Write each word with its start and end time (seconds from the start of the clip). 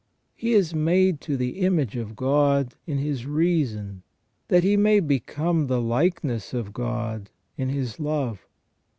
He 0.35 0.53
is 0.53 0.73
made 0.73 1.21
to 1.21 1.37
the 1.37 1.59
image 1.59 1.95
of 1.95 2.15
God 2.15 2.73
in 2.87 2.97
his 2.97 3.27
reason 3.27 4.01
that 4.47 4.63
he 4.63 4.75
may 4.75 4.99
become 4.99 5.67
the 5.67 5.79
likeness 5.79 6.55
of 6.55 6.73
God 6.73 7.29
in 7.55 7.69
his 7.69 7.99
love. 7.99 8.47